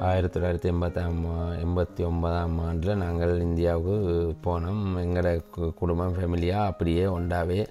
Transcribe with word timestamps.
ஆயிரத்தி 0.00 0.40
தொள்ளாயிரத்தி 0.40 0.62
எண்பத்தாம் 0.62 1.24
எண்பத்தி 1.50 2.04
ஒன்பதாம் 2.04 2.58
ஆண்டில் 2.58 2.96
நாங்கள் 2.96 3.40
இந்தியாவுக்கு 3.40 4.34
போனோம். 4.44 4.82
எங்களோட 4.96 5.44
கு- 5.56 5.74
குடும்பம் 5.74 6.14
ஃபேமிலியாக 6.14 6.64
அப்படியே 6.64 7.04
ஒண்டாவே 7.04 7.66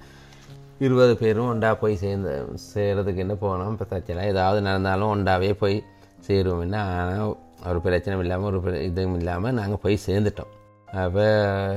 இருபது 0.80 1.18
பேரும் 1.18 1.48
ஒண்டா 1.48 1.76
போய் 1.76 1.96
சேர்ந்து 1.96 2.54
சேர்கிறதுக்கு 2.74 3.16
என்ன 3.16 3.34
போனோம். 3.34 3.72
இப்போ 3.72 3.86
பிரச்சனை 3.86 4.28
ஏதாவது 4.28 4.62
நடந்தாலும் 4.62 5.14
ஒண்டாவே 5.16 5.54
போய் 5.54 5.84
சேருவோம் 6.28 6.60
என்ன 6.60 6.84
ஆனால் 6.84 7.38
ஒரு 7.68 7.82
பிரச்சனை 7.82 8.20
இல்லாமல் 8.20 8.54
ஒரு 8.54 8.60
பிர- 8.60 8.82
இதுவும் 8.82 9.18
இல்லாமல் 9.18 9.54
நாங்கள் 9.54 9.80
போய் 9.82 10.00
சேர்ந்துட்டோம். 10.06 10.86
அப்போ 10.86 11.76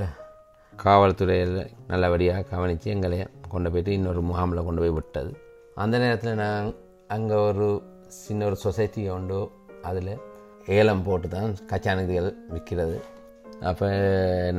காவல்துறையில் 0.84 1.66
நல்லபடியாக 1.88 2.42
கவனித்து 2.42 2.91
எங்களை 2.91 3.27
கொண்டு 3.48 3.69
போயிட்டு 3.69 3.92
இன்னொரு 3.92 4.23
முகாமில் 4.23 4.64
கொண்டு 4.64 4.80
போய் 4.80 4.91
விட்டது. 4.91 5.37
அந்த 5.74 5.98
நேரத்தில் 5.98 6.34
நான் 6.34 6.74
அங்கே 7.09 7.34
ஒரு 7.34 7.82
சின்ன 8.06 8.45
ஒரு 8.45 8.56
சொசைட்டி 8.56 9.09
உண்டு. 9.09 9.50
அதில் 9.82 10.30
ஏலம் 10.77 11.05
போட்டு 11.07 11.29
தான் 11.29 11.52
கச்சானுகள் 11.71 12.29
விற்கிறது. 12.55 12.97
அப்போ 13.71 13.89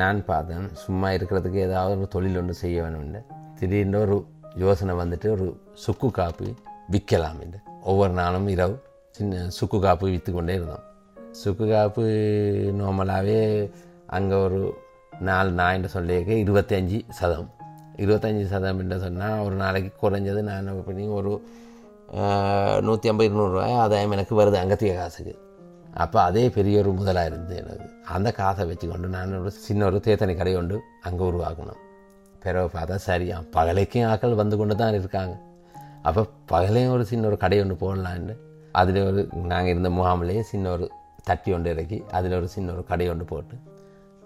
நான் 0.02 0.20
பார்த்தேன் 0.30 0.68
சும்மா 0.84 1.08
இருக்கிறதுக்கு 1.18 1.60
ஏதாவது 1.68 1.94
ஒரு 2.00 2.08
தொழில் 2.16 2.38
ஒன்று 2.42 2.54
செய்ய 2.64 2.84
வேணும்னு 2.84 3.22
திடீர்னு 3.60 4.00
ஒரு 4.06 4.18
யோசனை 4.64 4.94
வந்துட்டு 5.02 5.28
ஒரு 5.36 5.46
சுக்கு 5.84 6.10
காப்பி 6.20 6.50
விற்கலாம் 6.94 7.40
என்று. 7.46 7.60
ஒவ்வொரு 7.90 8.14
நாளும் 8.22 8.48
இரவு 8.56 8.76
சின்ன 9.16 9.48
சுக்கு 9.58 9.78
காப்பு 9.86 10.06
விற்று 10.14 10.32
கொண்டே 10.32 10.54
இருந்தோம். 10.60 10.86
சுக்கு 11.42 11.66
காப்பு 11.74 12.04
நார்மலாகவே 12.80 13.40
அங்கே 14.18 14.38
ஒரு 14.46 14.62
நாலு 15.28 15.52
நாயின்னு 15.60 15.90
சொல்லியிருக்க 15.96 16.34
இருபத்தஞ்சி 16.44 17.00
சதம். 17.20 17.50
இருபத்தஞ்சி 18.04 18.46
சதம் 18.54 18.80
என்று 18.84 18.98
சொன்னால் 19.06 19.44
ஒரு 19.46 19.56
நாளைக்கு 19.64 19.92
குறைஞ்சது 20.04 20.42
நான் 20.52 20.70
பண்ணி 20.88 21.06
ஒரு 21.20 21.32
நூற்றி 22.88 23.10
ஐம்பது 23.12 23.30
இருநூறுவா 23.30 23.66
ஆதாயம் 23.84 24.16
எனக்கு 24.17 24.34
வருது 24.42 24.58
அங்கத்திய 24.62 24.94
காசுக்கு. 24.95 25.34
அப்போ 25.94 26.22
அதே 26.22 26.44
பெரிய 26.49 26.80
ஒரு 26.80 26.91
முதலாக 26.91 27.25
இருந்தது 27.25 27.55
எனக்கு 27.61 27.88
அந்த 28.16 28.31
காசை 28.31 28.63
வச்சுக்கொண்டு 28.69 29.08
நான் 29.08 29.39
ஒரு 29.39 29.52
சின்ன 29.52 29.86
ஒரு 29.86 29.97
தேத்தனி 30.05 30.36
கடை 30.36 30.53
கொண்டு 30.53 30.75
அங்கே 31.02 31.23
உருவாக்கணும். 31.23 31.81
பிறகு 32.44 32.69
பார்த்தா 32.77 32.95
சரியா 32.95 33.44
பகலைக்கும் 33.55 34.08
ஆட்கள் 34.08 34.39
வந்து 34.41 34.58
கொண்டு 34.58 34.75
தான் 34.75 34.94
இருக்காங்க. 34.94 35.36
அப்போ 36.02 36.21
பகலையும் 36.52 36.91
ஒரு 36.91 37.05
சின்ன 37.05 37.27
ஒரு 37.27 37.38
கடை 37.38 37.59
ஒன்று 37.61 37.75
போடலான்னு. 37.83 38.33
அதில் 38.71 38.99
ஒரு 39.05 39.21
நாங்கள் 39.52 39.71
இருந்த 39.71 39.89
முகாமிலேயே 39.89 40.41
சின்ன 40.52 40.71
ஒரு 40.71 40.86
தட்டி 41.23 41.53
ஒன்று 41.53 41.69
இறக்கி 41.69 42.03
அதில் 42.11 42.36
ஒரு 42.36 42.47
சின்ன 42.47 42.71
ஒரு 42.71 42.83
கடை 42.83 43.09
ஒன்று 43.09 43.25
போட்டு 43.25 43.55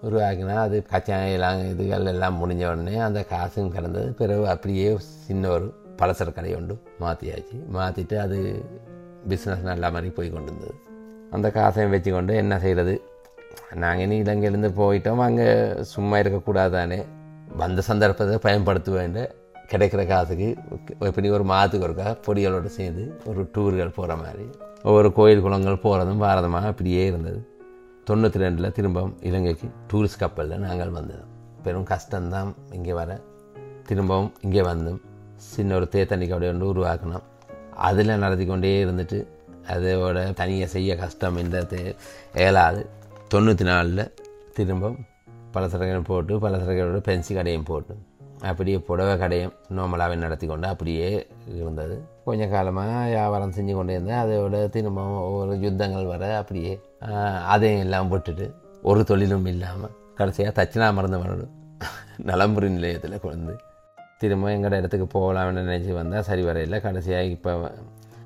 உருவாக்கினா 0.02 0.56
அது 0.66 0.76
கச்சாயெல்லாம் 0.90 1.60
இதுகள் 1.72 2.10
எல்லாம் 2.12 2.36
முடிஞ்ச 2.40 2.64
உடனே 2.70 2.96
அந்த 2.96 3.20
காசும் 3.24 3.72
கலந்தது. 3.76 4.10
பிறகு 4.12 4.48
அப்படியே 4.48 4.90
சின்ன 5.26 5.48
ஒரு 5.48 5.68
பலசர 6.00 6.32
கடை 6.32 6.54
ஒன்று 6.54 6.74
மாற்றியாச்சு 7.00 7.56
மாற்றிட்டு 7.76 8.16
அது 8.16 8.38
பிஸ்னஸ் 9.28 9.64
நல்ல 9.70 9.90
மாதிரி 9.90 10.10
போய் 10.10 10.30
கொண்டு 10.30 10.52
இருந்தது 10.52 10.74
அந்த 11.36 11.46
காசையும் 11.56 11.94
வச்சுக்கொண்டு 11.94 12.32
என்ன 12.42 12.54
செய்கிறது 12.64 12.94
நாங்கள் 13.82 14.04
இனி 14.06 14.16
இலங்கையிலேருந்து 14.22 14.70
போயிட்டோம். 14.80 15.20
அங்கே 15.26 15.48
சும்மா 15.92 16.16
இருக்கக்கூடாது 16.22 16.72
தானே 16.76 16.98
வந்த 17.62 17.82
சந்தர்ப்பத்தை 17.90 18.38
பயன்படுத்துவேன் 18.46 19.18
கிடைக்கிற 19.72 20.02
காசுக்கு 20.10 20.48
எப்படி 21.08 21.28
ஒரு 21.36 21.44
மாதத்துக்கு 21.50 21.86
ஒருக்கா 21.86 22.10
பொடிகளோடு 22.26 22.68
சேர்ந்து 22.78 23.04
ஒரு 23.30 23.40
டூர்கள் 23.54 23.96
போகிற 23.98 24.12
மாதிரி. 24.22 24.44
ஒவ்வொரு 24.88 25.08
கோயில் 25.18 25.42
குளங்கள் 25.46 25.82
போகிறதும் 25.84 26.22
பாரதமாக 26.24 26.68
அப்படியே 26.72 27.02
இருந்தது. 27.10 27.40
தொண்ணூற்றி 28.08 28.38
ரெண்டில் 28.42 28.74
திரும்ப 28.76 29.00
இலங்கைக்கு 29.28 29.66
டூரிஸ்ட் 29.90 30.20
கப்பலில் 30.22 30.62
நாங்கள் 30.66 30.92
வந்தோம் 30.98 31.26
பெரும் 31.64 31.88
கஷ்டம்தான் 31.92 32.50
இங்கே 32.76 32.94
வர. 33.00 33.10
திரும்பவும் 33.88 34.30
இங்கே 34.46 34.62
வந்தோம் 34.70 35.00
சின்ன 35.50 35.74
ஒரு 35.78 35.86
தேத்தண்ணி 35.94 36.26
கடை 36.28 36.48
வந்து 36.52 36.66
உருவாக்கணும். 36.72 37.26
அதில் 37.88 38.20
நடத்தி 38.22 38.46
கொண்டே 38.46 38.70
இருந்துட்டு 38.84 39.18
அதோட 39.68 40.32
தனியாக 40.32 40.70
செய்ய 40.70 40.96
கஷ்டம் 40.96 41.36
இந்த 41.36 41.62
தே- 41.62 41.94
தொண்ணூற்றி 43.34 43.62
நாலில் 43.62 44.04
திரும்ப 44.54 44.92
பலசரகையும் 45.54 46.02
போட்டு 46.02 46.38
பலசரகையோட 46.40 47.00
பென்சி 47.04 47.34
கடையும் 47.34 47.62
போட்டு 47.62 47.94
அப்படியே 48.42 48.78
புடவை 48.78 49.18
கடையும் 49.18 49.52
நார்மலாகவே 49.76 50.16
நடத்தி 50.16 50.46
கொண்டு 50.46 50.66
அப்படியே 50.66 51.06
இருந்தது. 51.54 51.94
கொஞ்ச 52.24 52.46
காலமாக 52.46 53.06
வியாபாரம் 53.06 53.52
செஞ்சு 53.52 53.74
கொண்டே 53.74 53.92
இருந்தேன். 53.92 54.18
அதோட 54.18 54.68
திரும்ப 54.68 55.02
ஒவ்வொரு 55.20 55.60
யுத்தங்கள் 55.60 56.06
வர 56.06 56.36
அப்படியே 56.36 56.72
அதையும் 57.46 57.80
எல்லாம் 57.80 58.10
போட்டுட்டு 58.12 58.46
ஒரு 58.82 59.04
தொழிலும் 59.04 59.46
இல்லாமல் 59.46 59.94
கடைசியாக 60.14 60.52
தட்சிணாமருந்தவனோட 60.58 61.44
நலம்புரி 62.22 62.68
நிலையத்தில் 62.68 63.20
கொண்டு 63.20 63.54
திரும்ப 64.18 64.50
எங்கட 64.50 64.76
இடத்துக்கு 64.76 65.08
போகலாம்னு 65.10 65.62
நினச்சி 65.62 65.92
வந்தால் 65.92 66.22
சரி 66.22 66.42
வரையில் 66.42 66.80
கடைசியாக 66.80 67.24
இப்போ 67.26 67.52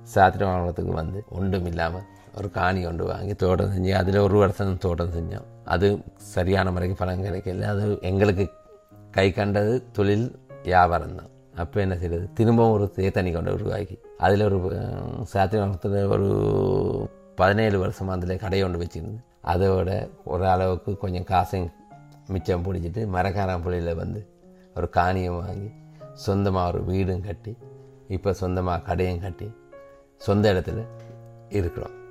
சாத்திர 0.06 0.42
வாங்கறதுக்கு 0.46 0.92
வந்து 0.92 1.24
ஒன்றும் 1.28 1.66
இல்லாமல் 1.66 2.06
ஒரு 2.38 2.48
காணி 2.50 2.80
கொண்டு 2.82 3.04
வாங்கி 3.04 3.34
தோட்டம் 3.34 3.72
செஞ்சு 3.72 3.92
அதில் 3.92 4.18
ஒரு 4.18 4.36
வருஷம் 4.38 4.78
தோட்டம் 4.78 5.12
செஞ்சோம் 5.12 5.48
அது 5.64 5.88
சரியான 6.18 6.70
முறைக்கு 6.70 6.96
பலன் 6.96 7.26
கிடைக்கல 7.26 7.66
அது 7.66 7.98
எங்களுக்கு 8.02 8.44
கை 9.10 9.26
கண்டது 9.30 9.84
தொழில் 9.92 10.26
வியாபாரம் 10.62 11.16
தான் 11.16 11.30
அப்போ 11.56 11.80
என்ன 11.80 11.94
செய்யறது 11.96 12.26
திரும்பவும் 12.34 12.72
ஒரு 12.72 12.84
தேத்தண்ணி 12.96 13.32
கொண்டு 13.32 13.52
உருவாக்கி 13.52 13.96
அதில் 14.18 14.44
ஒரு 14.44 14.58
சாத்திரத்தில் 15.24 15.98
ஒரு 16.06 16.28
பதினேழு 17.34 17.76
வருஷம் 17.78 18.08
அதில் 18.08 18.36
கடை 18.36 18.60
கொண்டு 18.60 18.78
வச்சுருந்து 18.78 19.20
அதோட 19.46 19.90
ஒரு 20.24 20.44
அளவுக்கு 20.48 20.92
கொஞ்சம் 20.96 21.24
காசையும் 21.24 21.72
மிச்சம் 22.28 22.64
பிடிச்சிட்டு 22.64 23.04
மரக்காரன் 23.06 23.62
புள்ளியில் 23.62 23.94
வந்து 23.94 24.20
ஒரு 24.76 24.88
காணியம் 24.88 25.38
வாங்கி 25.38 25.70
சொந்தமாக 26.14 26.68
ஒரு 26.68 26.84
வீடும் 26.84 27.20
கட்டி 27.20 27.56
இப்போ 28.08 28.32
சொந்தமாக 28.32 28.82
கடையும் 28.82 29.20
கட்டி 29.20 29.48
சொந்த 30.16 30.52
இடத்துல 30.52 30.86
இருக்கிறோம். 31.48 32.01